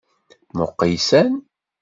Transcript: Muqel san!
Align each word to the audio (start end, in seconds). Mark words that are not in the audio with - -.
Muqel 0.57 0.95
san! 1.07 1.29